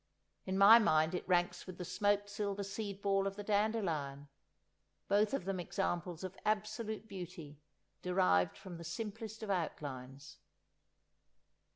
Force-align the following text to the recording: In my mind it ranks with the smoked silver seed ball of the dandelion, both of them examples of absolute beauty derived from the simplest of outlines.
In 0.47 0.57
my 0.57 0.79
mind 0.79 1.13
it 1.13 1.27
ranks 1.27 1.67
with 1.67 1.77
the 1.77 1.85
smoked 1.85 2.27
silver 2.27 2.63
seed 2.63 3.03
ball 3.03 3.27
of 3.27 3.35
the 3.35 3.43
dandelion, 3.43 4.29
both 5.07 5.31
of 5.31 5.45
them 5.45 5.59
examples 5.59 6.23
of 6.23 6.35
absolute 6.43 7.07
beauty 7.07 7.59
derived 8.01 8.57
from 8.57 8.77
the 8.77 8.83
simplest 8.83 9.43
of 9.43 9.51
outlines. 9.51 10.39